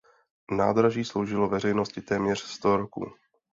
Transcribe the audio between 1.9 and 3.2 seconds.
téměř sto roků.